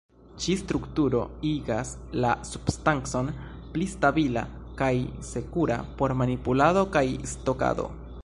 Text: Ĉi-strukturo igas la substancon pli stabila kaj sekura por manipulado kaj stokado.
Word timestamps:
Ĉi-strukturo 0.43 1.19
igas 1.49 1.91
la 2.23 2.31
substancon 2.51 3.29
pli 3.75 3.87
stabila 3.93 4.43
kaj 4.81 4.91
sekura 5.29 5.77
por 6.01 6.17
manipulado 6.23 6.85
kaj 6.97 7.07
stokado. 7.35 7.87